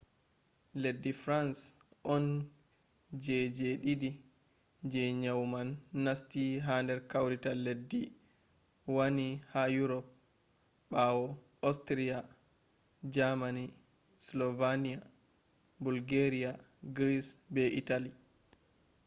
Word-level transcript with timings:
leddi 0.83 1.11
frans 1.21 1.55
on 2.13 2.25
je 3.23 3.37
je 3.57 3.69
ɗiɗi 3.83 4.09
je 4.91 5.01
nyau 5.21 5.41
man 5.53 5.69
nasti 6.03 6.41
ha 6.65 6.73
nder 6.83 6.99
kawrital 7.11 7.57
leddi 7.65 8.01
wani 8.95 9.27
ha 9.51 9.61
urop 9.83 10.07
ɓawo 10.91 11.25
ostriya 11.67 12.17
jamani 13.13 13.63
sloveniya 14.25 14.99
bolgeriya 15.83 16.51
gris 16.95 17.27
be 17.53 17.61
itali 17.81 18.11